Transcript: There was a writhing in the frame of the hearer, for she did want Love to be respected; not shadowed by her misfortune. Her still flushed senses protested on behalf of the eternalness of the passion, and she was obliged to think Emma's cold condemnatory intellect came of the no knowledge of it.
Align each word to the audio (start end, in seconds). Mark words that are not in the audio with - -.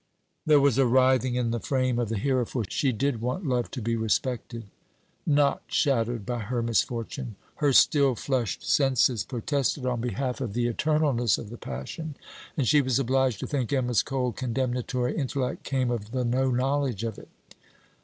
There 0.47 0.59
was 0.59 0.79
a 0.79 0.87
writhing 0.87 1.35
in 1.35 1.51
the 1.51 1.59
frame 1.59 1.99
of 1.99 2.09
the 2.09 2.17
hearer, 2.17 2.43
for 2.43 2.63
she 2.67 2.91
did 2.91 3.21
want 3.21 3.45
Love 3.45 3.69
to 3.69 3.83
be 3.83 3.95
respected; 3.95 4.65
not 5.27 5.61
shadowed 5.67 6.25
by 6.25 6.39
her 6.39 6.63
misfortune. 6.63 7.35
Her 7.57 7.71
still 7.71 8.15
flushed 8.15 8.67
senses 8.67 9.23
protested 9.23 9.85
on 9.85 10.01
behalf 10.01 10.41
of 10.41 10.53
the 10.53 10.65
eternalness 10.65 11.37
of 11.37 11.51
the 11.51 11.57
passion, 11.59 12.17
and 12.57 12.67
she 12.67 12.81
was 12.81 12.97
obliged 12.97 13.39
to 13.41 13.47
think 13.47 13.71
Emma's 13.71 14.01
cold 14.01 14.37
condemnatory 14.37 15.15
intellect 15.15 15.61
came 15.61 15.91
of 15.91 16.09
the 16.09 16.25
no 16.25 16.49
knowledge 16.49 17.03
of 17.03 17.19
it. 17.19 17.29